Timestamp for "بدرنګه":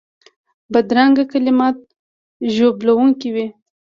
0.71-1.23